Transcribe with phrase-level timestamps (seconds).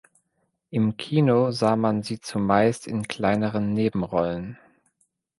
[0.71, 4.57] Im Kino sah man sie zumeist in kleineren Nebenrollen.